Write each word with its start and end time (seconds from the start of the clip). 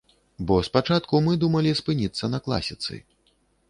Бо 0.51 0.55
спачатку 0.67 1.21
мы 1.27 1.37
думалі 1.45 1.77
спыніцца 1.83 2.35
на 2.37 2.45
класіцы. 2.49 2.93